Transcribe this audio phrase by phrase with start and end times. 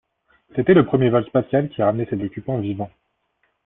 [0.55, 2.89] C'était le premier vol spatial qui ramenait ses occupants vivants.